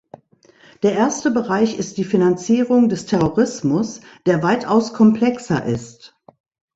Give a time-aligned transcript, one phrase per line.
[0.81, 6.19] Der erste Bereich ist die Finanzierung des Terrorismus, der weitaus komplexer ist.